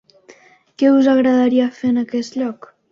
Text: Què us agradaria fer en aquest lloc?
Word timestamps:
Què 0.83 0.89
us 0.93 1.11
agradaria 1.13 1.71
fer 1.81 1.95
en 1.95 2.05
aquest 2.07 2.43
lloc? 2.43 2.73